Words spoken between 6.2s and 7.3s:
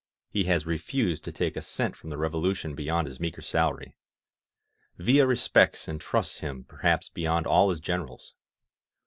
him perhaps